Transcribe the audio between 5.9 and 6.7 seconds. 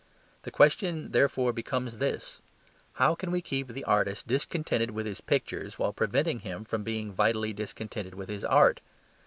preventing him